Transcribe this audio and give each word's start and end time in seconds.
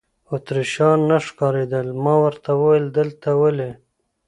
اتریشیان 0.33 0.99
نه 1.09 1.17
ښکارېدل، 1.27 1.87
ما 2.03 2.15
ورته 2.23 2.49
وویل: 2.59 2.85
دلته 2.97 3.29
ولې. 3.41 3.71